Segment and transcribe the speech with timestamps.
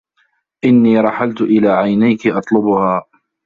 [0.65, 3.05] إنّي رحلتُ إلى عينيكِ أطلبها